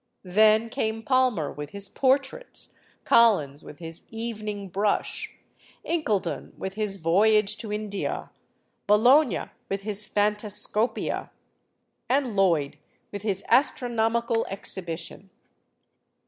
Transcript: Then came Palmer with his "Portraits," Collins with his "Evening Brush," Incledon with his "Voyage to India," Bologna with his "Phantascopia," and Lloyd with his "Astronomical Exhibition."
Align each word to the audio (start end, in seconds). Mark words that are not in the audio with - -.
Then 0.25 0.69
came 0.69 1.03
Palmer 1.03 1.51
with 1.53 1.69
his 1.69 1.87
"Portraits," 1.87 2.73
Collins 3.03 3.63
with 3.63 3.77
his 3.77 4.07
"Evening 4.09 4.67
Brush," 4.67 5.29
Incledon 5.85 6.57
with 6.57 6.73
his 6.73 6.95
"Voyage 6.95 7.55
to 7.57 7.71
India," 7.71 8.31
Bologna 8.87 9.51
with 9.69 9.83
his 9.83 10.07
"Phantascopia," 10.07 11.29
and 12.09 12.35
Lloyd 12.35 12.77
with 13.11 13.21
his 13.21 13.43
"Astronomical 13.47 14.43
Exhibition." 14.49 15.29